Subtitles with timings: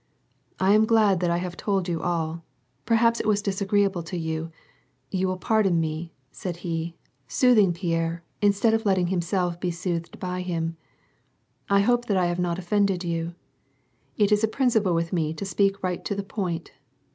[0.69, 2.43] "I am glad that I have told you all.
[2.87, 4.49] Perhaps it was dis agreeable to you;
[5.11, 6.95] you will pardon me," said he,
[7.27, 10.75] soothing Pierre instead of letting himself be soothed by him.
[11.69, 13.35] "I hope that I have not offended you.
[14.17, 16.71] It is a principle with me to speak right to the point.